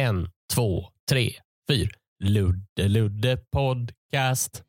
[0.00, 1.32] En, två, tre,
[1.68, 1.90] fyra.
[2.24, 4.62] Ludde Ludde podcast.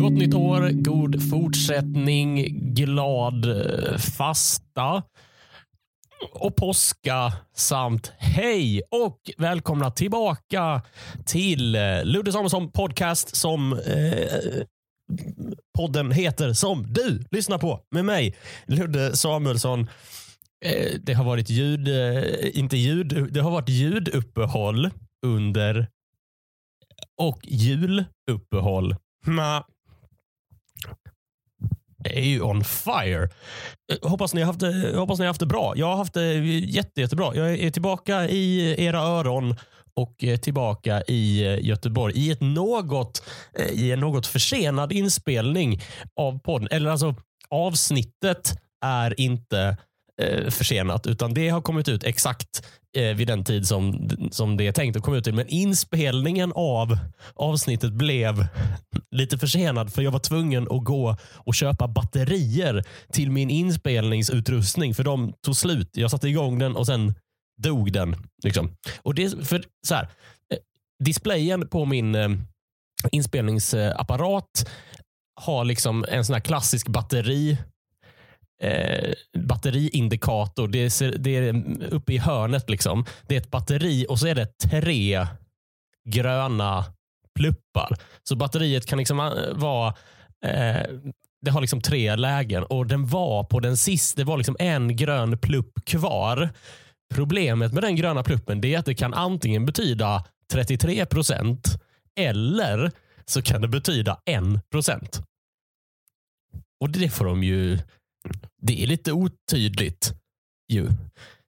[0.00, 5.02] Gott nytt år, god fortsättning, glad eh, fasta
[6.32, 10.82] och påska samt hej och välkomna tillbaka
[11.26, 14.62] till eh, Ludde Samuelsson podcast som eh,
[15.78, 18.36] podden heter som du lyssnar på med mig
[18.66, 19.88] Ludde Samuelsson.
[20.64, 24.90] Eh, det har varit ljud, eh, inte ljud, det har varit ljuduppehåll
[25.26, 25.88] under
[27.20, 28.96] och juluppehåll.
[29.26, 29.64] Ma.
[31.98, 33.28] Det är ju on fire.
[33.92, 35.72] Eh, Hoppas ni, har haft hoppas ni har haft det bra.
[35.76, 37.34] Jag har haft det jätte, jättebra.
[37.34, 39.56] Jag är tillbaka i era öron
[39.96, 43.22] och tillbaka i Göteborg i, ett något,
[43.72, 45.80] i en något försenad inspelning
[46.20, 46.68] av podden.
[46.70, 47.14] Eller alltså
[47.50, 49.76] avsnittet är inte
[50.22, 54.66] eh, försenat utan det har kommit ut exakt eh, vid den tid som, som det
[54.66, 55.34] är tänkt att komma ut till.
[55.34, 56.98] Men inspelningen av
[57.34, 58.46] avsnittet blev
[59.10, 65.04] lite försenad för jag var tvungen att gå och köpa batterier till min inspelningsutrustning för
[65.04, 65.90] de tog slut.
[65.92, 67.14] Jag satte igång den och sen
[67.62, 68.16] dog den.
[68.44, 68.76] Liksom.
[69.02, 70.58] Och det, för så här, eh,
[71.04, 72.28] displayen på min eh,
[73.10, 74.70] inspelningsapparat
[75.40, 77.58] har liksom en sån här klassisk batteri
[78.62, 80.68] eh, batteriindikator.
[80.68, 81.54] Det är, det är
[81.90, 82.70] uppe i hörnet.
[82.70, 83.04] liksom.
[83.26, 85.26] Det är ett batteri och så är det tre
[86.08, 86.84] gröna
[87.34, 87.96] pluppar.
[88.22, 89.94] Så batteriet kan liksom eh, vara
[90.44, 90.86] eh,
[91.44, 94.96] det har liksom tre lägen och den var på den sista, det var liksom en
[94.96, 96.50] grön plupp kvar.
[97.14, 101.68] Problemet med den gröna pluppen är att det kan antingen betyda 33 procent
[102.20, 102.92] eller
[103.24, 105.20] så kan det betyda 1 procent.
[106.80, 107.78] Och det får de ju...
[108.66, 110.14] Det är lite otydligt
[110.72, 110.88] ju.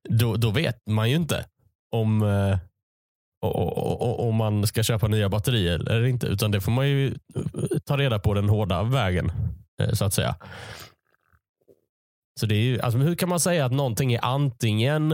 [0.09, 1.47] Då, då vet man ju inte
[1.93, 2.59] om, eh,
[4.19, 6.27] om man ska köpa nya batterier eller inte.
[6.27, 9.33] Utan det får man ju eh, ta reda på den hårda vägen
[9.83, 10.37] eh, så att säga.
[12.41, 15.13] Så det är ju, alltså, hur kan man säga att någonting är antingen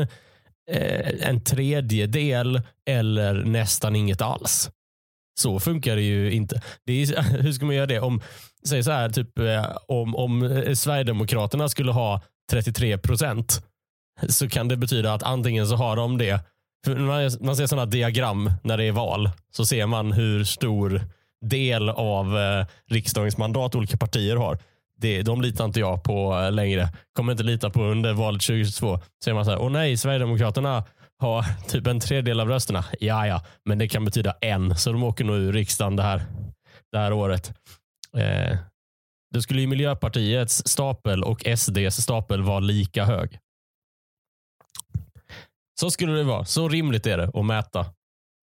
[0.71, 4.71] eh, en tredjedel eller nästan inget alls?
[5.41, 6.63] Så funkar det ju inte.
[6.87, 8.01] Det är, hur ska man göra det?
[8.01, 8.21] Om,
[8.69, 13.67] säg så här, typ, eh, om, om eh, Sverigedemokraterna skulle ha 33 procent
[14.29, 16.41] så kan det betyda att antingen så har de det.
[16.85, 21.03] För man, man ser sådana diagram när det är val så ser man hur stor
[21.45, 24.59] del av eh, riksdagens mandat olika partier har.
[24.99, 26.89] Det, de litar inte jag på eh, längre.
[27.13, 29.01] Kommer inte lita på under valet 2022.
[29.25, 30.85] Så är man så här, åh nej, Sverigedemokraterna
[31.19, 32.85] har typ en tredjedel av rösterna.
[33.01, 34.77] Ja, ja, men det kan betyda en.
[34.77, 36.23] Så de åker nog ur riksdagen det här,
[36.93, 37.53] det här året.
[38.17, 38.59] Eh,
[39.35, 43.39] då skulle ju Miljöpartiets stapel och SDs stapel vara lika hög.
[45.81, 46.45] Så skulle det vara.
[46.45, 47.87] Så rimligt är det att mäta.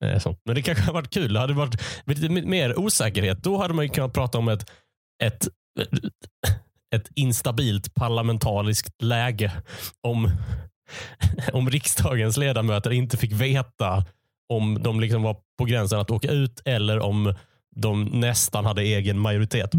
[0.05, 0.37] Eh, så.
[0.45, 1.33] Men det kanske hade varit kul.
[1.33, 3.43] Det hade varit lite mer osäkerhet.
[3.43, 4.71] Då hade man ju kunnat prata om ett,
[5.23, 5.49] ett,
[6.95, 9.53] ett instabilt parlamentariskt läge.
[10.01, 10.31] Om,
[11.53, 14.05] om riksdagens ledamöter inte fick veta
[14.49, 17.35] om de liksom var på gränsen att åka ut eller om
[17.75, 19.71] de nästan hade egen majoritet.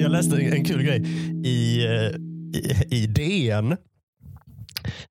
[0.00, 1.02] Jag läste en kul grej
[1.44, 2.10] i, eh,
[2.60, 3.76] i, i DN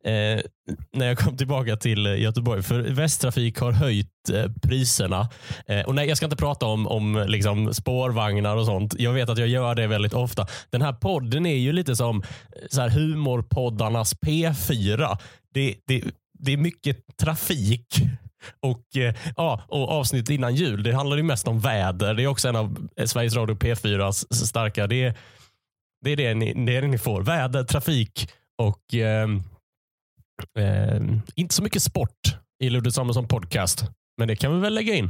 [0.03, 0.41] eh,
[0.93, 2.63] när jag kom tillbaka till Göteborg.
[2.63, 5.29] För Västtrafik har höjt eh, priserna.
[5.67, 8.95] Eh, och nej, Jag ska inte prata om, om liksom spårvagnar och sånt.
[8.99, 10.47] Jag vet att jag gör det väldigt ofta.
[10.69, 12.23] Den här podden är ju lite som eh,
[12.69, 15.17] så här, humorpoddarnas P4.
[15.53, 16.03] Det, det,
[16.39, 18.01] det är mycket trafik.
[18.59, 22.13] Och, eh, ja, och avsnitt innan jul, det handlar ju mest om väder.
[22.13, 24.87] Det är också en av eh, Sveriges Radio P4s starka.
[24.87, 25.17] Det är
[26.01, 27.21] det, är det, ni, det är det ni får.
[27.21, 29.27] Väder, trafik och eh,
[30.57, 31.01] Eh,
[31.35, 33.83] inte så mycket sport i Ludde Samuelsson podcast,
[34.17, 35.05] men det kan vi väl lägga in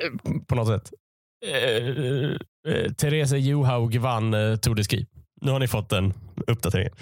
[0.00, 0.92] eh, på något sätt.
[1.46, 1.86] Eh,
[2.74, 5.06] eh, Therese Johaug vann eh, Tour de Ski.
[5.40, 6.14] Nu har ni fått den
[6.46, 6.92] uppdateringen.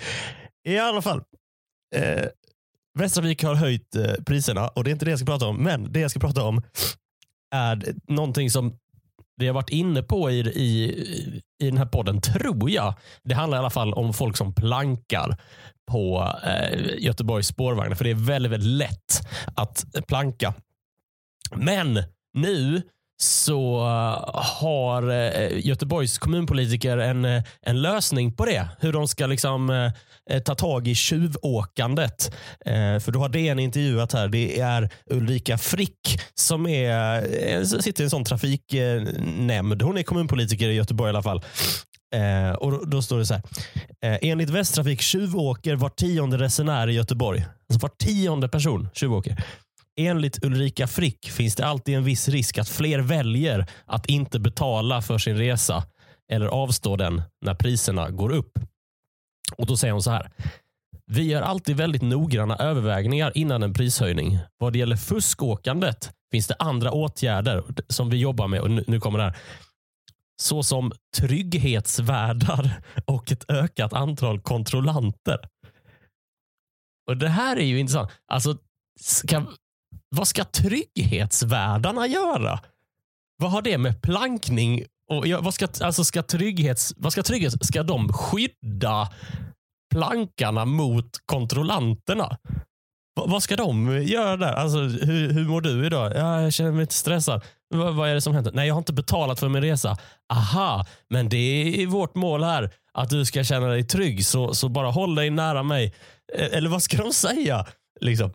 [0.64, 1.22] I alla fall.
[2.98, 5.56] Västervik Västtrafik har höjt eh, priserna och det är inte det jag ska prata om.
[5.56, 6.62] Men det jag ska prata om
[7.54, 8.78] är någonting som
[9.36, 12.94] vi har varit inne på i, i, i den här podden, tror jag.
[13.24, 15.36] Det handlar i alla fall om folk som plankar
[15.90, 17.94] på eh, Göteborgs spårvagnar.
[17.94, 20.54] För det är väldigt, väldigt lätt att planka.
[21.54, 22.02] Men
[22.34, 22.82] nu
[23.20, 28.68] så eh, har eh, Göteborgs kommunpolitiker en, eh, en lösning på det.
[28.80, 29.90] Hur de ska liksom
[30.44, 32.34] ta tag i tjuvåkandet.
[33.04, 34.28] För då har DN intervjuat här.
[34.28, 39.82] Det är Ulrika Frick som är, sitter i en sån trafiknämnd.
[39.82, 41.44] Hon är kommunpolitiker i Göteborg i alla fall.
[42.58, 43.42] Och då, står det så här.
[44.00, 47.38] Enligt Västtrafik tjuvåker var tionde resenär i Göteborg.
[47.40, 49.44] Alltså var tionde person tjuvåker.
[50.00, 55.02] Enligt Ulrika Frick finns det alltid en viss risk att fler väljer att inte betala
[55.02, 55.84] för sin resa
[56.32, 58.58] eller avstå den när priserna går upp.
[59.56, 60.30] Och Då säger hon så här.
[61.06, 64.38] Vi gör alltid väldigt noggranna övervägningar innan en prishöjning.
[64.58, 68.60] Vad det gäller fuskåkandet finns det andra åtgärder som vi jobbar med.
[68.60, 69.36] Och nu, kommer det här.
[70.40, 75.38] Såsom trygghetsvärdar och ett ökat antal kontrollanter.
[77.06, 78.10] Och Det här är ju intressant.
[78.26, 78.56] Alltså,
[79.28, 79.54] kan,
[80.16, 82.60] vad ska trygghetsvärdarna göra?
[83.36, 87.56] Vad har det med plankning och vad ska, alltså ska, trygghets, vad ska trygghets...
[87.60, 89.08] Ska de skydda
[89.90, 92.36] plankarna mot kontrollanterna?
[93.16, 94.52] V vad ska de göra där?
[94.52, 96.12] Alltså, hur, hur mår du idag?
[96.16, 97.42] Ja, jag känner mig lite stressad.
[97.74, 98.52] V vad är det som händer?
[98.52, 99.96] Nej, jag har inte betalat för min resa.
[100.32, 101.36] Aha, men det
[101.82, 102.70] är vårt mål här.
[102.94, 105.94] Att du ska känna dig trygg, så, så bara håll dig nära mig.
[106.34, 107.66] E, eller vad ska de säga?
[108.00, 108.32] Liksom.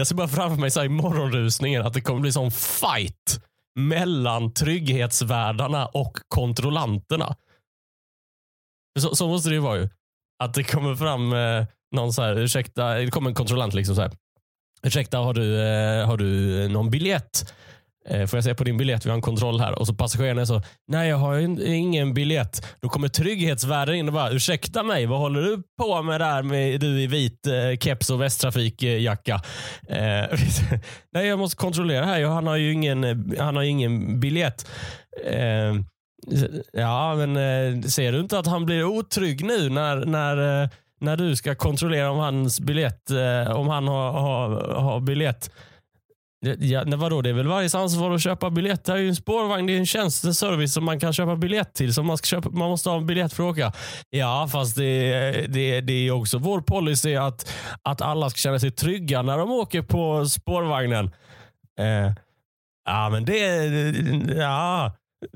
[0.00, 3.40] Jag ser bara framför mig så i morgonrusningen att det kommer bli sån fight
[3.74, 7.36] mellan trygghetsvärdarna och kontrollanterna.
[9.00, 9.88] Så, så måste det ju vara ju.
[10.42, 11.66] Att det kommer fram eh,
[11.96, 14.12] någon så här, ursäkta, det kommer en kontrollant liksom så här.
[14.82, 17.54] Ursäkta, har du, eh, har du någon biljett?
[18.08, 19.06] Eh, får jag se på din biljett?
[19.06, 19.78] Vi har en kontroll här.
[19.78, 22.76] Och så passageraren är så, nej jag har ingen biljett.
[22.80, 26.80] Då kommer trygghetsvärden in och bara, ursäkta mig, vad håller du på med där med
[26.80, 29.34] du i vit eh, keps och västtrafikjacka?
[29.88, 29.98] Eh,
[31.12, 34.70] nej jag måste kontrollera här, han har ju ingen, han har ingen biljett.
[35.24, 35.74] Eh,
[36.72, 40.68] ja, men eh, ser du inte att han blir otrygg nu när, när, eh,
[41.00, 45.50] när du ska kontrollera om hans biljett, eh, om han har, har, har biljett?
[46.40, 48.84] Ja, vadå, det är väl varje ansvar att köpa biljett.
[48.84, 51.12] Det här är ju en spårvagn, det är en tjänst, en service som man kan
[51.12, 51.94] köpa biljett till.
[51.94, 53.72] Så man, ska köpa, man måste ha en biljett för att åka.
[54.10, 57.52] Ja, fast det, det, det är också vår policy att,
[57.82, 61.10] att alla ska känna sig trygga när de åker på spårvagnen.
[61.80, 62.12] Eh,
[62.84, 63.46] ja, men det...
[64.36, 64.92] Ja.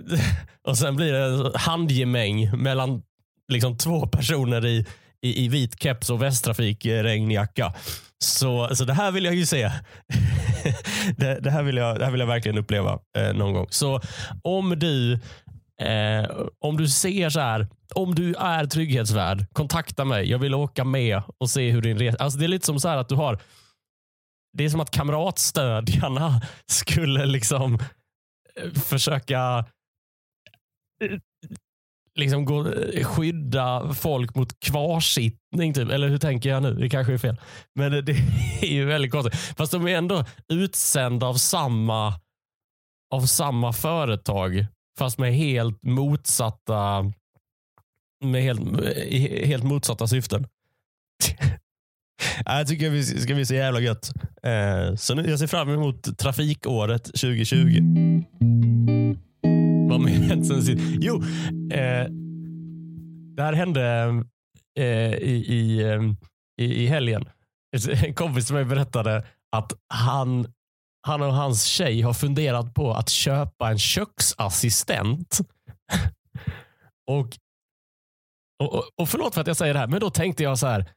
[0.68, 3.02] Och sen blir det en handgemäng mellan
[3.48, 4.86] liksom två personer i,
[5.22, 7.74] i, i vit keps och västtrafik regnjacka.
[8.24, 9.62] Så, så det här vill jag ju se.
[11.16, 13.66] det, det, här vill jag, det här vill jag verkligen uppleva eh, någon gång.
[13.70, 14.00] Så
[14.42, 15.12] om du,
[15.80, 16.30] eh,
[16.60, 20.30] om du ser så här, om du är trygghetsvärd, kontakta mig.
[20.30, 22.16] Jag vill åka med och se hur din resa...
[22.20, 23.38] Alltså det är lite som så här att du har...
[24.56, 27.74] Det är som att kamratstödjarna skulle liksom
[28.60, 29.64] eh, försöka
[31.02, 31.18] eh,
[32.14, 35.74] liksom gå, eh, skydda folk mot kvarsittning.
[35.74, 35.90] Typ.
[35.90, 36.74] Eller hur tänker jag nu?
[36.74, 37.40] Det kanske är fel.
[37.74, 38.12] Men det, det
[38.62, 39.40] är ju väldigt konstigt.
[39.56, 42.14] Fast de är ändå utsända av samma,
[43.14, 44.66] av samma företag.
[44.98, 47.12] Fast med helt motsatta
[48.24, 48.84] med helt,
[49.46, 50.46] helt motsatta syften.
[52.44, 54.10] jag tycker det ska bli så jävla gött.
[54.42, 57.80] Eh, så nu, jag ser fram emot trafikåret 2020
[59.94, 60.82] vad mer hänt sen sist?
[61.00, 61.22] Jo,
[61.72, 62.06] eh,
[63.36, 63.82] det här hände
[64.78, 66.02] eh, i, i, eh,
[66.60, 67.28] i, i helgen.
[68.04, 69.26] En kompis som mig berättade
[69.56, 70.46] att han,
[71.06, 75.38] han och hans tjej har funderat på att köpa en köksassistent.
[77.10, 77.28] och,
[78.64, 80.90] och, och förlåt för att jag säger det här, men då tänkte jag så här.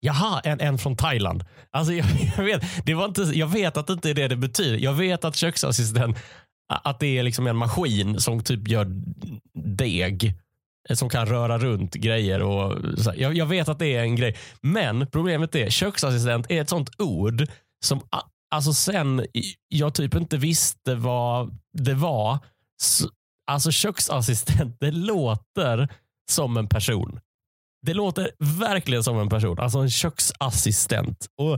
[0.00, 1.44] Jaha, en, en från Thailand.
[1.70, 4.36] Alltså jag, jag, vet, det var inte, jag vet att det inte är det det
[4.36, 4.78] betyder.
[4.78, 6.18] Jag vet att köksassistent
[6.68, 8.86] att det är liksom en maskin som typ gör
[9.54, 10.34] deg.
[10.88, 12.42] Eh, som kan röra runt grejer.
[12.42, 14.36] och så jag, jag, vet att det är en grej.
[14.60, 17.46] Men problemet är köksassistent är ett sånt ord
[17.84, 18.00] som
[18.50, 19.26] alltså sen
[19.68, 22.38] jag typ inte visste vad det var.
[23.50, 25.88] Alltså köksassistent, det låter
[26.30, 27.20] som en person.
[27.86, 29.58] Det låter verkligen som en person.
[29.58, 31.26] Alltså en köksassistent.
[31.40, 31.52] Och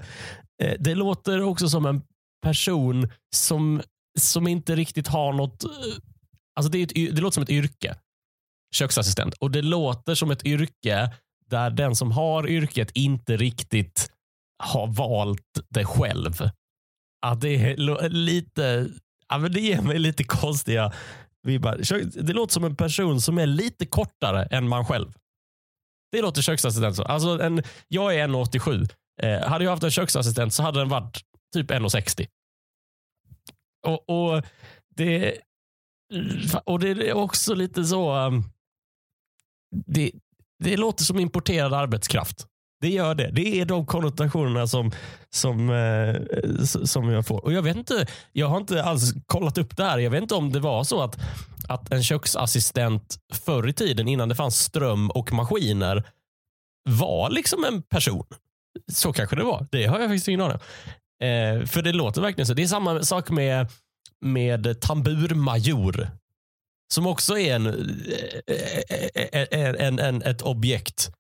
[0.63, 2.03] eh, Det låter också som en
[2.43, 3.83] person som
[4.19, 5.65] som inte riktigt har något...
[5.65, 5.71] Eh,
[6.57, 7.97] alltså det, är ett, det låter som ett yrke.
[8.75, 9.35] Köksassistent.
[9.35, 11.11] Och det låter som ett yrke
[11.47, 14.13] där den som har yrket inte riktigt
[14.63, 16.51] har valt det själv.
[17.27, 18.89] Att det är lite...
[19.29, 20.93] Ja, men det ger mig lite konstiga
[21.43, 21.81] vibbar.
[22.23, 25.13] Det låter som en person som är lite kortare än man själv.
[26.13, 27.03] Det låter köksassistent så.
[27.03, 28.89] Alltså en, jag är 1,87.
[29.23, 31.21] Eh, hade jag haft en köksassistent så hade den varit
[31.55, 32.27] typ 1,60.
[33.87, 34.43] Och, och,
[34.97, 35.39] det,
[36.65, 38.17] och det är också lite så...
[38.17, 38.45] Um,
[39.87, 40.13] det,
[40.59, 42.47] det låter som importerad arbetskraft.
[42.81, 43.31] Det gör det.
[43.31, 44.91] Det är de konnotationerna som,
[45.31, 47.45] som, eh, som jag får.
[47.45, 49.99] Och Jag vet inte, jag har inte alls kollat upp det här.
[49.99, 51.19] Jag vet inte om det var så att,
[51.69, 56.05] att en köksassistent förr i tiden, innan det fanns ström och maskiner,
[56.89, 58.27] var liksom en person.
[58.93, 59.67] Så kanske det var.
[59.71, 60.61] Det har jag faktiskt ingen aning om.
[61.25, 62.55] Eh, för det låter verkligen så.
[62.55, 63.67] Det är samma sak med,
[64.21, 66.11] med tamburmajor.
[66.93, 67.67] Som också är en,
[69.51, 71.13] en, en, en, ett objekt.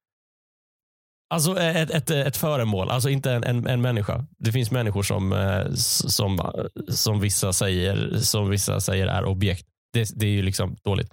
[1.34, 4.26] Alltså ett, ett, ett föremål, alltså inte en, en, en människa.
[4.38, 5.34] Det finns människor som,
[5.74, 6.52] som,
[6.88, 9.66] som, vissa säger, som vissa säger är objekt.
[9.92, 11.12] Det, det är ju liksom dåligt.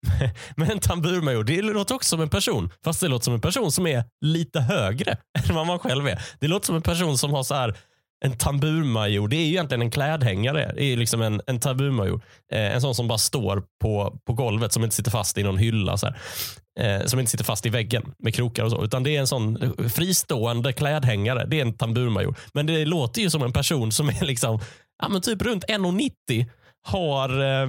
[0.56, 2.70] Men en tamburmajor, det låter också som en person.
[2.84, 5.10] Fast det låter som en person som är lite högre
[5.48, 6.22] än vad man själv är.
[6.40, 7.76] Det låter som en person som har så här
[8.24, 10.72] en tamburmajor, det är ju egentligen en klädhängare.
[10.76, 12.20] Det är liksom en, en tamburmajor.
[12.52, 15.58] Eh, en sån som bara står på, på golvet som inte sitter fast i någon
[15.58, 15.96] hylla.
[15.96, 16.06] Så
[16.80, 18.84] eh, som inte sitter fast i väggen med krokar och så.
[18.84, 21.46] Utan det är en sån fristående klädhängare.
[21.46, 22.36] Det är en tamburmajor.
[22.54, 24.60] Men det låter ju som en person som är liksom
[25.02, 26.46] ja, men typ runt 1,90
[26.86, 27.68] har eh,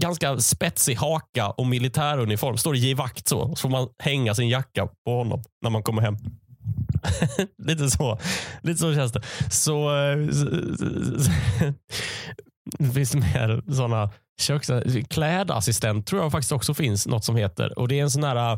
[0.00, 2.56] ganska spetsig haka och militäruniform.
[2.56, 3.48] Står i givakt så.
[3.48, 6.16] Så får man hänga sin jacka på honom när man kommer hem.
[7.58, 8.18] lite så.
[8.62, 9.22] Lite så känns det.
[9.50, 10.16] Så, eh,
[12.94, 14.70] finns det mer sådana köks...
[15.08, 17.78] Klädassistent tror jag faktiskt också finns något som heter.
[17.78, 18.52] Och Det är en sån här...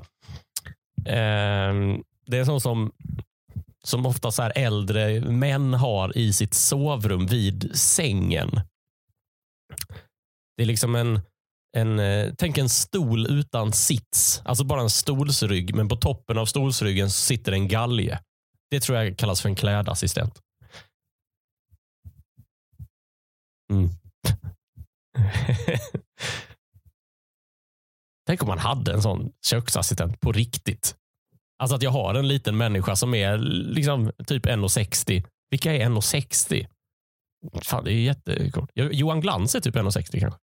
[1.07, 1.75] Eh,
[2.27, 2.93] det är en sån som
[3.87, 8.61] som ofta så här äldre män har i sitt sovrum vid sängen.
[10.57, 11.21] Det är liksom en,
[11.77, 14.43] en eh, tänk en stol utan sits.
[14.45, 18.21] Alltså bara en stolsrygg, men på toppen av stolsryggen sitter en galge.
[18.71, 20.43] Det tror jag kallas för en klädassistent.
[23.73, 23.89] Mm.
[28.27, 30.97] Tänk om man hade en sån köksassistent på riktigt.
[31.59, 35.25] Alltså att jag har en liten människa som är liksom typ 1,60.
[35.51, 36.67] Vilka är 1,60?
[37.63, 38.71] Fan, det är jättekort.
[38.75, 40.41] Johan Glans är typ 1,60 kanske.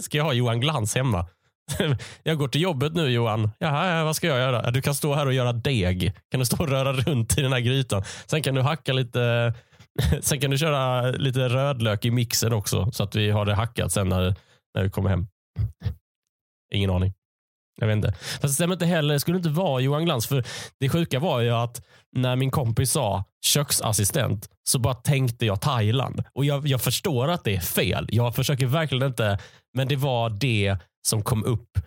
[0.02, 1.26] Ska jag ha Johan Glans hemma?
[2.22, 3.50] jag går till jobbet nu Johan.
[3.58, 4.70] Jaha, vad ska jag göra?
[4.70, 6.12] Du kan stå här och göra deg.
[6.30, 8.02] Kan du stå och röra runt i den här grytan.
[8.26, 9.54] Sen kan du hacka lite
[10.20, 13.92] Sen kan du köra lite rödlök i mixen också så att vi har det hackat
[13.92, 14.34] sen när,
[14.74, 15.26] när vi kommer hem.
[16.74, 17.12] Ingen aning.
[17.80, 18.12] Jag vet inte.
[18.12, 19.14] Fast det stämmer inte heller.
[19.14, 20.26] Det skulle inte vara Johan Glans.
[20.26, 20.44] För
[20.80, 21.82] det sjuka var ju att
[22.16, 26.24] när min kompis sa köksassistent så bara tänkte jag Thailand.
[26.34, 28.08] Och jag, jag förstår att det är fel.
[28.12, 29.38] Jag försöker verkligen inte.
[29.74, 30.76] Men det var det
[31.08, 31.78] som kom upp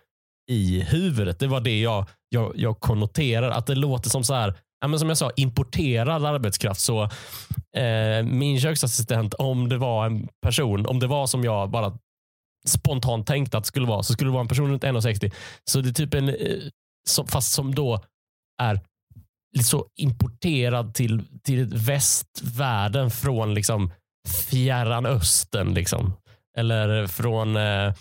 [0.51, 1.39] i huvudet.
[1.39, 3.50] Det var det jag, jag, jag konnoterar.
[3.50, 6.81] Att det låter som så här, ja, men som jag sa, importerad arbetskraft.
[6.81, 7.03] Så
[7.77, 11.98] eh, Min köksassistent, om det var en person, om det var som jag bara
[12.67, 15.34] spontant tänkte att det skulle vara, så skulle det vara en person runt 1,60.
[15.69, 16.36] Så det är typ en, eh,
[17.10, 18.00] som, fast som då
[18.62, 18.79] är
[19.63, 23.91] så importerad till, till västvärlden från liksom
[24.50, 25.74] fjärran östern.
[25.74, 26.13] Liksom.
[26.57, 27.93] Eller från eh,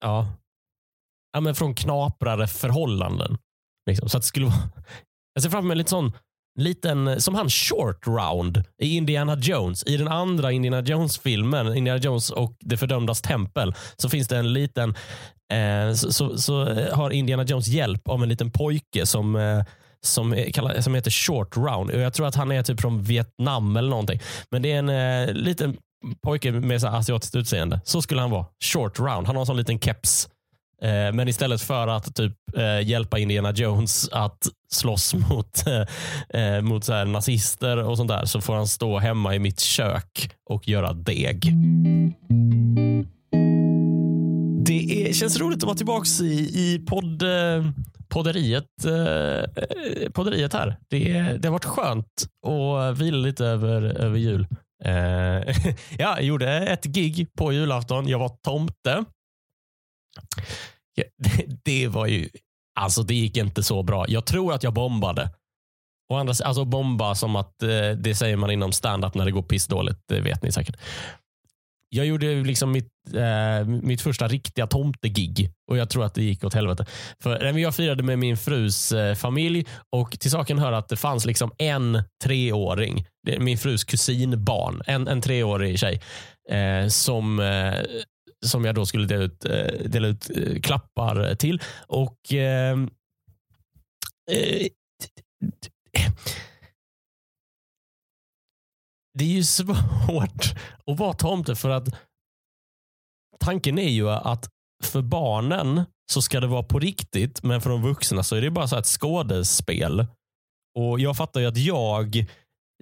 [0.00, 0.26] ja,
[1.32, 3.38] ja men från knaprare förhållanden.
[3.90, 4.08] Liksom.
[4.08, 4.70] Så att det skulle vara,
[5.34, 6.12] jag ser framför mig lite sån
[6.58, 9.84] liten, som han short round i Indiana Jones.
[9.86, 14.52] I den andra Indiana Jones-filmen, Indiana Jones och det fördömdas tempel, så finns det en
[14.52, 14.94] liten,
[15.52, 19.64] eh, så, så, så, har Indiana Jones hjälp av en liten pojke som eh,
[20.02, 21.90] som, kallar, som heter Short Round.
[21.90, 24.20] Jag tror att han är typ från Vietnam eller någonting.
[24.50, 25.76] Men det är en eh, liten
[26.22, 27.80] pojke med så asiatiskt utseende.
[27.84, 28.46] Så skulle han vara.
[28.64, 29.26] Short Round.
[29.26, 30.28] Han har en sån liten keps
[30.82, 35.66] Eh, men istället för att typ eh, hjälpa Indiana Jones att slåss mot,
[36.28, 39.60] eh, mot så här nazister och sånt där så får han stå hemma i mitt
[39.60, 41.54] kök och göra deg.
[44.64, 47.64] Det är, känns roligt att vara tillbaka i, i podd, eh,
[48.08, 50.76] podderiet, eh, eh, podderiet här.
[50.90, 54.46] Det, det har varit skönt att vila lite över, över jul.
[54.84, 54.92] Eh,
[55.98, 58.08] ja, jag gjorde ett gig på julafton.
[58.08, 59.04] Jag var tomte.
[61.64, 62.28] det, var ju,
[62.80, 64.04] alltså det gick inte så bra.
[64.08, 65.30] Jag tror att jag bombade.
[66.08, 69.42] Och andra, alltså bomba som att eh, det säger man inom standup när det går
[69.42, 70.00] pissdåligt.
[70.08, 70.76] Det vet ni säkert.
[71.92, 76.44] Jag gjorde liksom mitt, eh, mitt första riktiga tomtegig och jag tror att det gick
[76.44, 76.86] åt helvete.
[77.22, 79.66] För, jag firade med min frus eh, familj
[79.96, 83.06] och till saken hör att det fanns liksom en treåring,
[83.38, 86.00] min frus kusinbarn, en, en treårig tjej
[86.50, 87.74] eh, som eh,
[88.46, 91.62] som jag då skulle dela ut, eh, dela ut eh, klappar till.
[91.86, 92.78] Och eh,
[94.30, 94.66] eh,
[99.18, 100.54] det är ju svårt
[100.86, 101.88] att vara tomte för att
[103.40, 104.48] tanken är ju att
[104.84, 108.50] för barnen så ska det vara på riktigt, men för de vuxna så är det
[108.50, 110.06] bara så ett skådespel.
[110.78, 112.26] Och Jag fattar ju att jag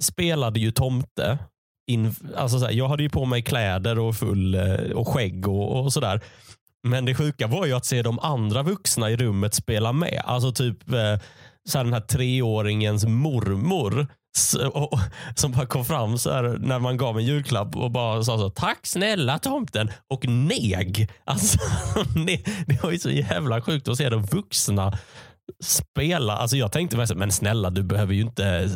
[0.00, 1.38] spelade ju tomte.
[1.90, 5.48] In, alltså så här, jag hade ju på mig kläder och full eh, och skägg
[5.48, 6.20] och, och sådär.
[6.82, 10.22] Men det sjuka var ju att se de andra vuxna i rummet spela med.
[10.24, 11.20] Alltså typ eh,
[11.68, 14.06] så här, den här treåringens mormor
[14.72, 14.98] och,
[15.34, 18.50] som bara kom fram så här, när man gav en julklapp och bara sa så
[18.50, 21.10] tack snälla tomten och neg.
[21.24, 21.58] Alltså,
[22.66, 24.98] det var ju så jävla sjukt att se de vuxna
[25.64, 26.36] spela.
[26.36, 28.70] Alltså jag tänkte mest, men snälla du behöver ju inte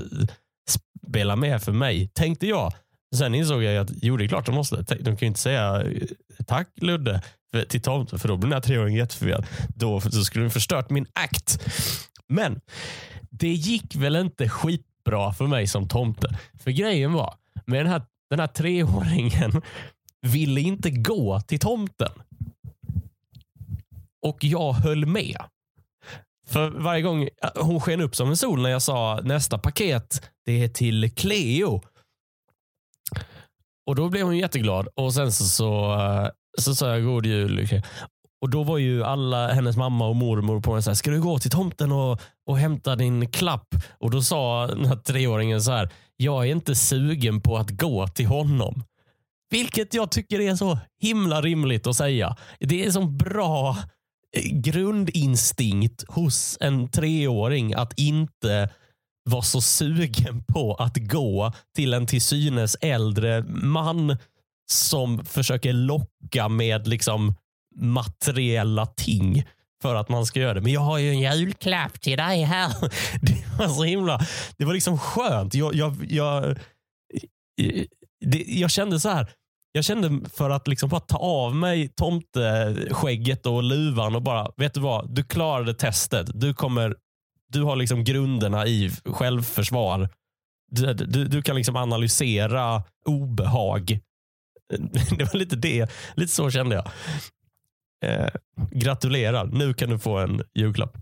[1.08, 2.72] spela med för mig, tänkte jag.
[3.14, 4.76] Sen insåg jag att jo, det är klart de måste.
[4.76, 6.02] De kan ju inte säga eh,
[6.46, 7.22] tack Ludde
[7.68, 9.46] till tomten för då blir den här treåringen jätteförvirrad.
[9.74, 11.68] Då så skulle de förstört min akt.
[12.28, 12.60] Men
[13.30, 14.48] det gick väl inte
[15.04, 16.38] bra för mig som tomte.
[16.64, 17.34] För grejen var,
[17.66, 19.62] med den här, den här treåringen
[20.22, 22.12] ville inte gå till tomten.
[24.22, 25.36] Och jag höll med.
[26.46, 30.30] För varje gång eh, hon sken upp som en sol när jag sa nästa paket,
[30.44, 31.82] det är till Cleo.
[33.86, 36.28] Och då blev hon jätteglad och sen så, så, eh,
[36.58, 37.82] så sa jag god jul.
[38.42, 41.20] Och Då var ju alla hennes mamma och mormor på en så här, ska du
[41.20, 43.74] gå till tomten och, och hämta din klapp?
[43.98, 48.08] Och Då sa den här treåringen så här, jag är inte sugen på att gå
[48.08, 48.84] till honom.
[49.50, 52.36] Vilket jag tycker är så himla rimligt att säga.
[52.60, 53.76] Det är en sån bra
[54.36, 58.70] eh, grundinstinkt hos en treåring att inte
[59.30, 64.16] vara så sugen på att gå till en till synes äldre man
[64.70, 67.34] som försöker locka med liksom
[67.74, 69.44] materiella ting
[69.82, 70.60] för att man ska göra det.
[70.60, 72.68] Men jag har ju en julklapp till dig här.
[73.22, 74.20] Det var så himla,
[74.56, 75.54] det var liksom skönt.
[75.54, 76.58] Jag, jag, jag,
[78.24, 79.26] det, jag kände så här,
[79.72, 84.74] jag kände för att liksom bara ta av mig tomteskägget och luvan och bara, vet
[84.74, 85.14] du vad?
[85.14, 86.30] Du klarade testet.
[86.34, 86.96] Du, kommer,
[87.48, 90.08] du har liksom grunderna i självförsvar.
[90.70, 94.00] Du, du, du kan liksom analysera obehag.
[95.18, 95.90] Det var lite det.
[96.14, 96.90] Lite så kände jag.
[98.02, 98.28] Eh,
[98.70, 100.96] gratulerar, nu kan du få en julklapp.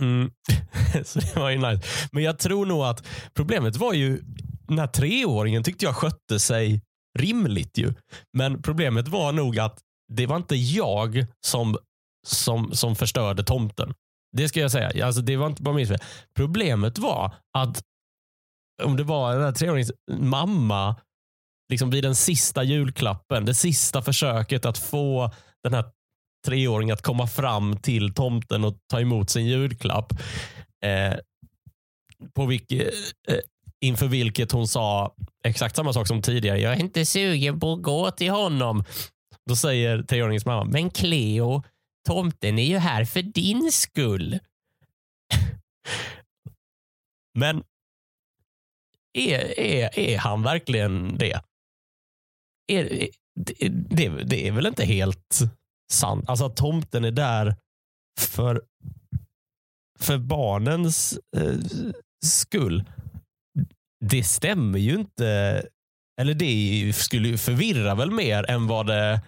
[0.00, 0.30] Mm.
[1.04, 2.08] så det var ju nice.
[2.12, 4.20] Men jag tror nog att problemet var ju
[4.68, 6.82] den här treåringen tyckte jag skötte sig
[7.18, 7.94] rimligt ju.
[8.32, 9.78] Men problemet var nog att
[10.12, 11.76] det var inte jag som,
[12.26, 13.94] som, som förstörde tomten.
[14.36, 15.06] Det ska jag säga.
[15.06, 15.98] Alltså, det var inte bara min fel.
[16.36, 17.82] Problemet var att
[18.82, 20.96] om det var den här treåringens mamma
[21.68, 25.30] liksom vid den sista julklappen, det sista försöket att få
[25.62, 25.84] den här
[26.46, 30.12] treåringen att komma fram till tomten och ta emot sin julklapp.
[30.84, 31.14] Eh,
[32.34, 32.82] på vilke,
[33.28, 33.38] eh,
[33.80, 36.60] inför vilket hon sa exakt samma sak som tidigare.
[36.60, 38.84] Jag är inte sugen på att gå till honom.
[39.46, 41.62] Då säger treåringens mamma, men Cleo,
[42.08, 44.38] tomten är ju här för din skull.
[47.38, 47.64] men
[49.18, 51.40] är, är, är han verkligen det?
[52.72, 53.08] Är,
[53.40, 55.38] det, det, det är väl inte helt
[55.92, 56.28] sant?
[56.28, 57.56] Alltså att tomten är där
[58.20, 58.62] för,
[60.00, 61.58] för barnens eh,
[62.24, 62.84] skull
[64.02, 65.62] det stämmer ju inte.
[66.20, 69.20] Eller det skulle förvirra väl mer än vad det,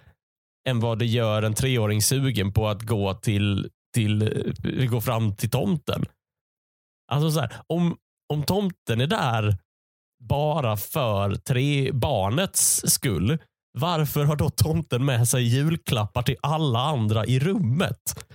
[0.67, 5.35] än vad det gör en treåring sugen på att gå till, till eh, gå fram
[5.35, 6.05] till tomten.
[7.11, 7.97] Alltså så här, om,
[8.33, 9.57] om tomten är där
[10.23, 13.37] bara för tre barnets skull,
[13.75, 18.25] varför har då tomten med sig julklappar till alla andra i rummet?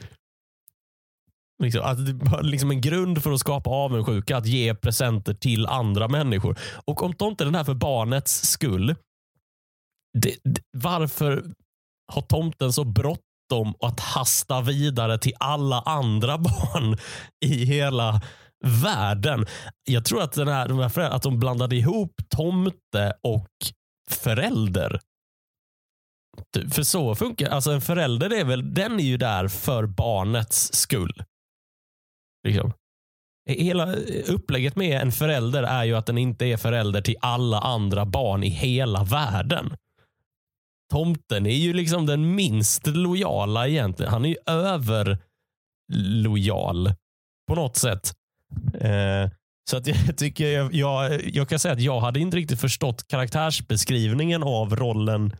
[1.63, 6.09] Liksom, att det liksom en grund för att skapa avundsjuka, att ge presenter till andra
[6.09, 6.59] människor.
[6.85, 8.95] Och om tomten är där för barnets skull,
[10.19, 11.45] det, det, varför
[12.13, 16.99] har tomten så bråttom att hasta vidare till alla andra barn
[17.45, 18.21] i hela
[18.65, 19.47] världen?
[19.85, 23.49] Jag tror att, den här, de här att de blandade ihop tomte och
[24.11, 25.01] förälder.
[26.55, 26.75] Typ.
[26.75, 31.23] För så funkar alltså En förälder är väl, den är ju där för barnets skull.
[32.49, 32.73] Liksom.
[33.49, 33.95] E, hela
[34.27, 38.45] upplägget med en förälder är ju att den inte är förälder till alla andra barn
[38.45, 39.77] i hela världen.
[40.91, 44.13] Tomten är ju liksom den minst lojala egentligen.
[44.13, 46.95] Han är ju överlojal
[47.49, 48.13] på något sätt.
[48.81, 49.31] Eh,
[49.71, 53.09] så att jag tycker jag, jag, jag, kan säga att jag hade inte riktigt förstått
[53.09, 55.37] karaktärsbeskrivningen av rollen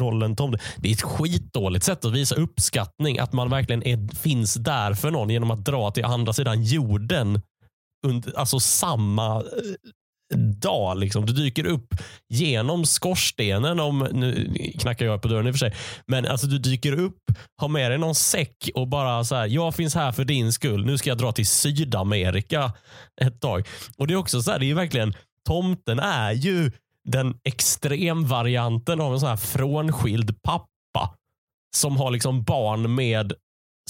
[0.00, 0.58] rollen tomte.
[0.76, 3.18] Det är ett skitdåligt sätt att visa uppskattning.
[3.18, 7.40] Att man verkligen är, finns där för någon genom att dra till andra sidan jorden.
[8.06, 9.42] Under, alltså samma, eh,
[10.38, 10.98] dag.
[10.98, 11.26] Liksom.
[11.26, 11.94] Du dyker upp
[12.28, 15.74] genom skorstenen, om, nu knackar jag på dörren i och för sig,
[16.06, 17.20] men alltså du dyker upp,
[17.56, 20.86] har med dig någon säck och bara så här, jag finns här för din skull.
[20.86, 22.72] Nu ska jag dra till Sydamerika
[23.20, 23.68] ett tag.
[23.96, 25.14] Och det är också så här, det är verkligen,
[25.46, 26.70] tomten är ju
[27.08, 31.14] den extremvarianten av en sån här frånskild pappa
[31.76, 33.32] som har liksom barn med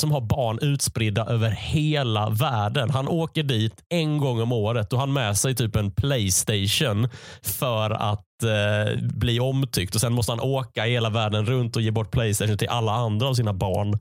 [0.00, 2.90] som har barn utspridda över hela världen.
[2.90, 7.08] Han åker dit en gång om året och han med sig typ en Playstation
[7.42, 9.94] för att eh, bli omtyckt.
[9.94, 13.28] Och Sen måste han åka hela världen runt och ge bort Playstation till alla andra
[13.28, 13.98] av sina barn.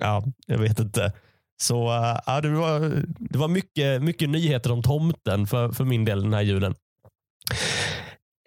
[0.00, 1.12] Ja, jag vet inte.
[1.62, 1.92] Så
[2.26, 2.80] äh, det var,
[3.18, 6.74] det var mycket, mycket nyheter om tomten för, för min del den här julen.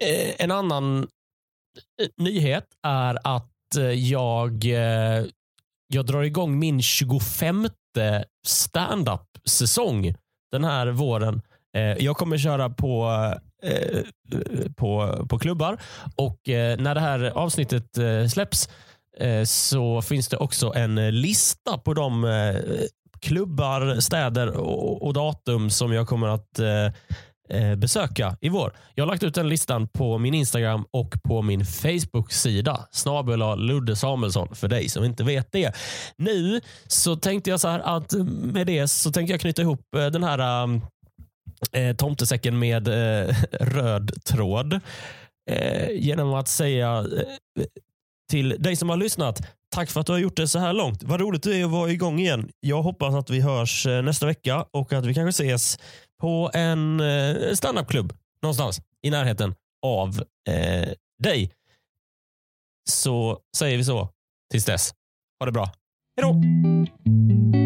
[0.01, 1.07] Eh, en annan
[2.01, 4.63] eh, nyhet är att eh, jag,
[5.87, 7.67] jag drar igång min 25
[8.47, 10.15] stand-up-säsong
[10.51, 11.41] den här våren.
[11.99, 13.09] Jag kommer köra på,
[14.75, 15.81] på, på klubbar
[16.15, 16.39] och
[16.77, 17.97] när det här avsnittet
[18.31, 18.69] släpps
[19.45, 22.25] så finns det också en lista på de
[23.19, 24.49] klubbar, städer
[25.03, 26.59] och, datum som jag kommer att
[27.53, 28.73] Eh, besöka i vår.
[28.95, 32.87] Jag har lagt ut den listan på min Instagram och på min Facebook-sida.
[32.91, 35.75] Snabel Ludde Samuelsson för dig som inte vet det.
[36.15, 40.05] Nu så tänkte jag så här att med det så tänkte jag knyta ihop eh,
[40.05, 40.69] den här
[41.71, 44.79] äh, tomtesäcken med äh, röd tråd
[45.49, 47.05] äh, genom att säga
[48.29, 49.41] till dig som har lyssnat
[49.75, 51.03] Tack för att du har gjort det så här långt.
[51.03, 52.49] Vad roligt det är att vara igång igen.
[52.59, 55.77] Jag hoppas att vi hörs nästa vecka och att vi kanske ses
[56.21, 59.55] på en eh, standupklubb någonstans i närheten
[59.85, 60.89] av eh,
[61.23, 61.51] dig.
[62.89, 64.09] Så säger vi så
[64.51, 64.93] tills dess.
[65.39, 65.65] Ha det bra.
[66.15, 67.60] Hej då!